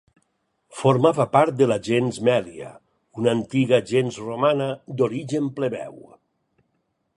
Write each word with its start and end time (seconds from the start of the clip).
Formava 0.77 1.27
part 1.33 1.55
de 1.59 1.67
la 1.71 1.77
gens 1.87 2.17
Mèlia, 2.29 2.71
una 3.23 3.31
antiga 3.39 3.81
gens 3.93 4.19
romana 4.31 4.73
d'origen 5.03 5.53
plebeu. 5.61 6.03